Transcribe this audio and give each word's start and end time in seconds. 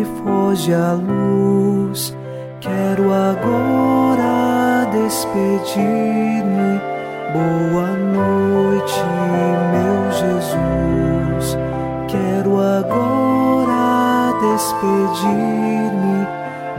Noite, 0.00 0.04
foge 0.04 0.72
a 0.72 0.92
luz. 0.94 2.16
Quero 2.60 3.12
agora 3.12 4.86
despedir-me. 4.92 6.80
Boa 7.32 7.88
noite, 7.96 9.02
meu 9.72 10.10
Jesus. 10.12 11.56
Quero 12.08 12.60
agora 12.60 14.32
despedir-me. 14.40 16.26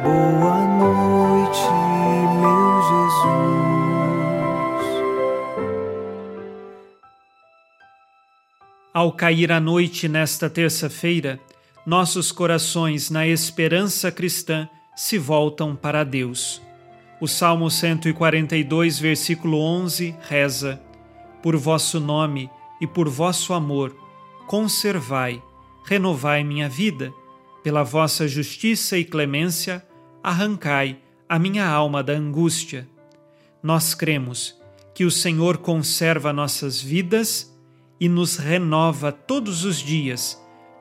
Boa 0.03 0.57
noite, 0.79 1.69
meu 2.41 2.81
Jesus. 2.89 3.31
Ao 8.93 9.11
cair 9.11 9.51
a 9.51 9.59
noite 9.59 10.07
nesta 10.09 10.49
terça-feira, 10.49 11.39
nossos 11.85 12.31
corações, 12.31 13.09
na 13.09 13.25
esperança 13.27 14.11
cristã, 14.11 14.69
se 14.95 15.17
voltam 15.17 15.75
para 15.75 16.03
Deus. 16.03 16.61
O 17.19 17.27
Salmo 17.27 17.69
142, 17.69 18.99
versículo 18.99 19.59
11 19.59 20.15
reza: 20.21 20.81
Por 21.41 21.55
vosso 21.57 21.99
nome 21.99 22.49
e 22.79 22.87
por 22.87 23.07
vosso 23.09 23.53
amor, 23.53 23.95
conservai, 24.47 25.41
renovai 25.85 26.43
minha 26.43 26.67
vida, 26.67 27.13
pela 27.63 27.83
vossa 27.83 28.27
justiça 28.27 28.97
e 28.97 29.05
clemência, 29.05 29.85
arrancai 30.23 30.99
a 31.29 31.37
minha 31.37 31.67
alma 31.67 32.03
da 32.03 32.13
angústia. 32.13 32.87
Nós 33.61 33.93
cremos 33.93 34.59
que 34.93 35.05
o 35.05 35.11
Senhor 35.11 35.59
conserva 35.59 36.33
nossas 36.33 36.81
vidas 36.81 37.55
e 37.99 38.09
nos 38.09 38.37
renova 38.37 39.11
todos 39.11 39.63
os 39.63 39.77
dias, 39.77 40.40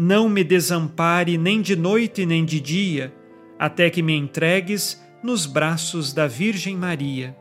não 0.00 0.28
me 0.28 0.44
desampare 0.44 1.36
nem 1.36 1.60
de 1.60 1.74
noite 1.74 2.24
nem 2.24 2.44
de 2.44 2.60
dia, 2.60 3.12
até 3.58 3.90
que 3.90 4.00
me 4.00 4.14
entregues 4.14 5.02
nos 5.24 5.44
braços 5.44 6.12
da 6.12 6.28
Virgem 6.28 6.76
Maria. 6.76 7.36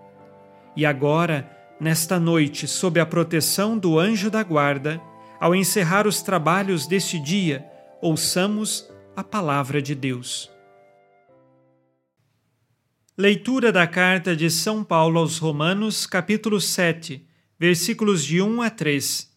E 0.76 0.84
agora, 0.84 1.48
nesta 1.80 2.20
noite, 2.20 2.68
sob 2.68 3.00
a 3.00 3.06
proteção 3.06 3.78
do 3.78 4.00
anjo 4.00 4.32
da 4.32 4.42
guarda, 4.42 5.00
ao 5.40 5.54
encerrar 5.54 6.08
os 6.08 6.24
trabalhos 6.24 6.88
deste 6.88 7.20
dia, 7.20 7.64
ouçamos 8.02 8.90
a 9.16 9.24
palavra 9.24 9.80
de 9.80 9.94
Deus. 9.94 10.50
Leitura 13.16 13.72
da 13.72 13.86
carta 13.86 14.36
de 14.36 14.50
São 14.50 14.84
Paulo 14.84 15.20
aos 15.20 15.38
Romanos, 15.38 16.08
capítulo 16.08 16.60
7, 16.60 17.24
versículos 17.60 18.26
de 18.26 18.42
1 18.42 18.64
a 18.64 18.72
3. 18.72 19.32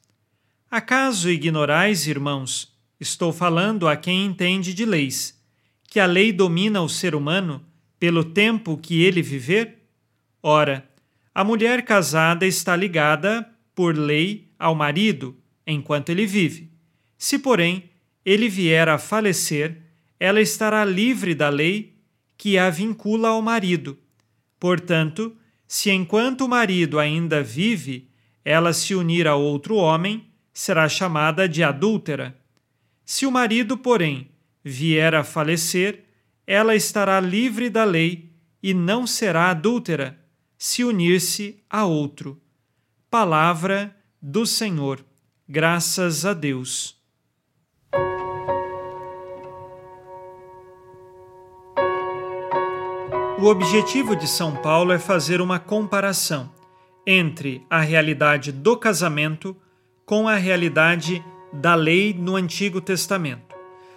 Acaso 0.71 1.29
ignorais, 1.29 2.07
irmãos, 2.07 2.80
estou 3.01 3.33
falando 3.33 3.89
a 3.89 3.97
quem 3.97 4.27
entende 4.27 4.75
de 4.75 4.85
leis, 4.85 5.41
que 5.89 5.99
a 5.99 6.07
lei 6.07 6.33
domina 6.33 6.83
o 6.83 6.89
ser 6.89 7.15
humano 7.15 7.65
pelo 7.99 8.23
tempo 8.23 8.77
que 8.77 9.03
ele 9.03 9.23
viver? 9.23 9.79
Ora, 10.43 10.89
a 11.35 11.43
mulher 11.43 11.85
casada 11.85 12.47
está 12.47 12.77
ligada, 12.77 13.49
por 13.75 13.97
lei, 13.97 14.51
ao 14.59 14.75
marido 14.75 15.37
enquanto 15.67 16.11
ele 16.11 16.27
vive. 16.27 16.71
Se, 17.17 17.39
porém, 17.39 17.85
ele 18.25 18.49
vier 18.49 18.89
a 18.89 18.99
falecer, 18.99 19.79
ela 20.19 20.41
estará 20.41 20.85
livre 20.85 21.35
da 21.35 21.49
lei 21.49 21.95
que 22.37 22.59
a 22.59 22.69
vincula 22.69 23.29
ao 23.29 23.41
marido. 23.41 23.99
Portanto, 24.59 25.35
se 25.67 25.91
enquanto 25.91 26.43
o 26.43 26.49
marido 26.49 26.99
ainda 26.99 27.43
vive, 27.43 28.09
ela 28.45 28.73
se 28.73 28.95
unir 28.95 29.27
a 29.27 29.37
outro 29.37 29.77
homem, 29.77 30.27
será 30.53 30.89
chamada 30.89 31.49
de 31.49 31.63
adúltera. 31.63 32.37
Se 33.13 33.27
o 33.27 33.31
marido, 33.33 33.77
porém, 33.77 34.31
vier 34.63 35.17
a 35.17 35.25
falecer, 35.25 36.05
ela 36.47 36.77
estará 36.77 37.19
livre 37.19 37.69
da 37.69 37.83
lei 37.83 38.31
e 38.63 38.73
não 38.73 39.05
será 39.05 39.51
adúltera, 39.51 40.17
se 40.57 40.85
unir-se 40.85 41.61
a 41.69 41.85
outro. 41.85 42.41
Palavra 43.11 43.97
do 44.23 44.47
Senhor. 44.47 45.05
Graças 45.49 46.25
a 46.25 46.33
Deus. 46.33 46.97
O 53.41 53.47
objetivo 53.47 54.15
de 54.15 54.29
São 54.29 54.55
Paulo 54.63 54.93
é 54.93 55.01
fazer 55.01 55.41
uma 55.41 55.59
comparação 55.59 56.49
entre 57.05 57.67
a 57.69 57.81
realidade 57.81 58.53
do 58.53 58.77
casamento 58.77 59.57
com 60.07 60.29
a 60.29 60.37
realidade 60.37 61.21
da 61.53 61.75
lei 61.75 62.15
no 62.15 62.37
Antigo 62.37 62.81
Testamento. 62.81 63.55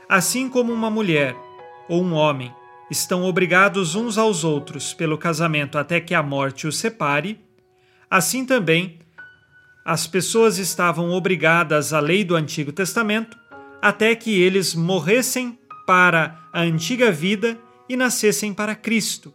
Assim 0.07 0.49
como 0.49 0.71
uma 0.71 0.89
mulher 0.89 1.35
ou 1.87 2.03
um 2.03 2.13
homem 2.13 2.53
estão 2.89 3.23
obrigados 3.23 3.95
uns 3.95 4.17
aos 4.17 4.43
outros 4.43 4.93
pelo 4.93 5.17
casamento 5.17 5.77
até 5.77 5.99
que 5.99 6.13
a 6.13 6.21
morte 6.21 6.67
os 6.67 6.77
separe, 6.77 7.39
assim 8.09 8.45
também 8.45 8.99
as 9.85 10.07
pessoas 10.07 10.57
estavam 10.57 11.11
obrigadas 11.11 11.93
à 11.93 11.99
lei 11.99 12.23
do 12.23 12.35
Antigo 12.35 12.71
Testamento 12.71 13.37
até 13.81 14.15
que 14.15 14.41
eles 14.41 14.73
morressem 14.73 15.59
para 15.85 16.39
a 16.53 16.61
antiga 16.61 17.11
vida 17.11 17.57
e 17.89 17.97
nascessem 17.97 18.53
para 18.53 18.75
Cristo. 18.75 19.33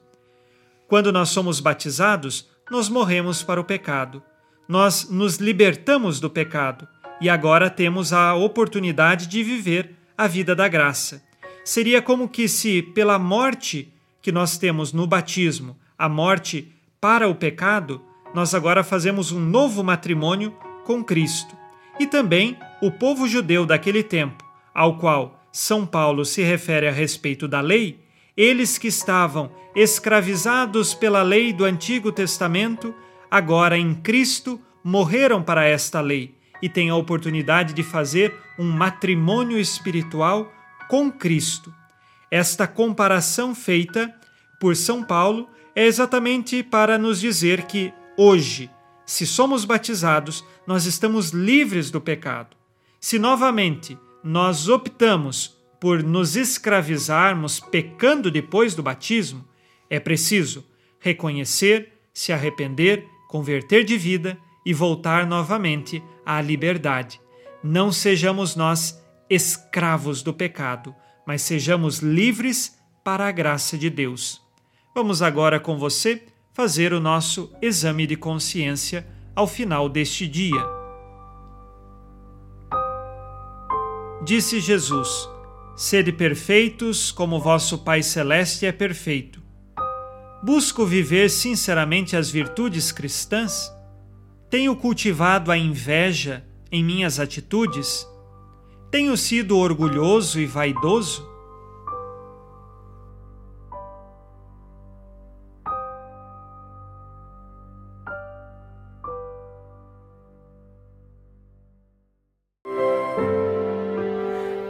Quando 0.87 1.13
nós 1.13 1.29
somos 1.29 1.61
batizados, 1.61 2.49
nós 2.71 2.89
morremos 2.89 3.43
para 3.43 3.61
o 3.61 3.65
pecado. 3.65 4.23
Nós 4.67 5.11
nos 5.11 5.37
libertamos 5.37 6.19
do 6.19 6.31
pecado 6.31 6.89
e 7.21 7.29
agora 7.29 7.69
temos 7.71 8.13
a 8.13 8.35
oportunidade 8.35 9.27
de 9.27 9.43
viver 9.43 9.95
a 10.17 10.27
vida 10.27 10.55
da 10.55 10.69
graça 10.69 11.29
seria 11.69 12.01
como 12.01 12.31
que 12.31 12.49
se, 12.49 12.81
pela 12.81 13.19
morte 13.19 13.93
que 14.23 14.33
nós 14.33 14.57
temos 14.57 14.91
no 14.91 15.07
batismo, 15.07 15.77
a 15.99 16.09
morte 16.09 16.73
para 16.99 17.29
o 17.29 17.35
pecado, 17.35 18.01
nós 18.35 18.55
agora 18.55 18.83
fazemos 18.83 19.33
um 19.33 19.39
novo 19.39 19.85
matrimônio 19.85 20.57
com 20.87 21.05
Cristo. 21.05 21.55
E 22.01 22.07
também 22.07 22.57
o 22.81 22.91
povo 22.91 23.29
judeu 23.29 23.67
daquele 23.67 24.03
tempo, 24.03 24.43
ao 24.75 24.97
qual 24.97 25.45
São 25.53 25.85
Paulo 25.85 26.25
se 26.25 26.43
refere 26.43 26.89
a 26.89 26.93
respeito 26.93 27.47
da 27.47 27.61
lei, 27.61 28.01
eles 28.35 28.79
que 28.79 28.89
estavam 28.89 29.51
escravizados 29.77 30.95
pela 30.95 31.21
lei 31.21 31.53
do 31.53 31.67
Antigo 31.67 32.11
Testamento, 32.11 32.95
agora 33.31 33.77
em 33.77 33.95
Cristo 33.95 34.59
morreram 34.83 35.43
para 35.43 35.67
esta 35.67 36.01
lei 36.01 36.38
e 36.63 36.69
têm 36.69 36.91
a 36.91 36.97
oportunidade 36.97 37.73
de 37.73 37.83
fazer 37.83 38.35
um 38.59 38.71
matrimônio 38.71 39.59
espiritual 39.59 40.53
com 40.89 41.11
Cristo. 41.11 41.73
Esta 42.31 42.67
comparação 42.67 43.55
feita 43.55 44.15
por 44.61 44.77
São 44.77 45.03
Paulo 45.03 45.49
é 45.75 45.87
exatamente 45.87 46.63
para 46.63 46.99
nos 46.99 47.21
dizer 47.21 47.63
que 47.63 47.93
hoje, 48.17 48.71
se 49.07 49.27
somos 49.27 49.65
batizados, 49.65 50.45
nós 50.67 50.85
estamos 50.85 51.31
livres 51.31 51.91
do 51.91 52.01
pecado. 52.01 52.57
Se 53.01 53.19
novamente 53.19 53.97
nós 54.23 54.69
optamos 54.69 55.57
por 55.81 56.03
nos 56.03 56.37
escravizarmos 56.37 57.61
pecando 57.61 58.31
depois 58.31 58.75
do 58.75 58.83
batismo, 58.83 59.47
é 59.89 60.01
preciso 60.01 60.67
reconhecer, 60.99 61.93
se 62.13 62.33
arrepender, 62.33 63.07
converter 63.29 63.85
de 63.85 63.97
vida 63.97 64.37
e 64.65 64.73
voltar 64.75 65.27
novamente 65.27 66.03
à 66.25 66.41
liberdade. 66.41 67.21
Não 67.63 67.91
sejamos 67.91 68.55
nós 68.55 69.03
escravos 69.29 70.23
do 70.23 70.33
pecado, 70.33 70.95
mas 71.27 71.43
sejamos 71.43 71.99
livres 71.99 72.79
para 73.05 73.27
a 73.27 73.33
graça 73.33 73.77
de 73.77 73.91
Deus. 73.91 74.43
Vamos 74.95 75.23
agora 75.23 75.61
com 75.61 75.79
você 75.79 76.25
fazer 76.53 76.93
o 76.93 77.01
nosso 77.01 77.53
exame 77.63 78.07
de 78.07 78.17
consciência 78.17 79.07
ao 79.35 79.47
final 79.47 79.89
deste 79.89 80.27
dia. 80.27 80.61
Disse 84.25 84.61
Jesus: 84.61 85.29
Sede 85.77 86.13
perfeitos 86.13 87.13
como 87.13 87.41
vosso 87.41 87.79
Pai 87.79 88.03
Celeste 88.03 88.67
é 88.67 88.73
perfeito. 88.73 89.41
Busco 90.43 90.85
viver 90.85 91.31
sinceramente 91.31 92.17
as 92.17 92.31
virtudes 92.31 92.91
cristãs? 92.91 93.73
Tenho 94.51 94.75
cultivado 94.75 95.53
a 95.53 95.59
inveja 95.59 96.43
em 96.73 96.83
minhas 96.83 97.21
atitudes? 97.21 98.09
Tenho 98.91 99.15
sido 99.15 99.59
orgulhoso 99.59 100.41
e 100.41 100.47
vaidoso? 100.47 101.29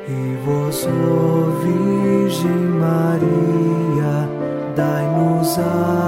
E 0.09 0.45
vós, 0.45 0.87
ó 0.87 1.51
Virgem 1.63 2.51
Maria, 2.81 4.29
dai-nos 4.75 5.57
a 5.61 6.08